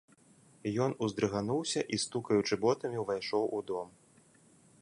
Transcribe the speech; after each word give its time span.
Ён 0.85 0.95
уздрыгануўся 1.07 1.81
і 1.97 2.01
стукаючы 2.05 2.53
ботамі 2.65 2.97
ўвайшоў 3.05 3.43
у 3.59 3.65
дом. 3.73 3.87